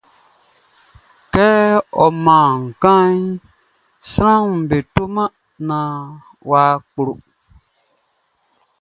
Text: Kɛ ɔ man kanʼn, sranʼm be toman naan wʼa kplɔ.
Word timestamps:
Kɛ 1.33 1.47
ɔ 2.03 2.05
man 2.25 2.55
kanʼn, 2.81 3.21
sranʼm 4.09 4.51
be 4.69 4.77
toman 4.93 5.31
naan 5.67 6.01
wʼa 6.47 6.63
kplɔ. 6.91 7.13